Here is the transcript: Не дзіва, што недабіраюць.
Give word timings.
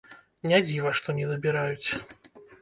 Не 0.51 0.61
дзіва, 0.67 0.93
што 1.01 1.15
недабіраюць. 1.19 1.89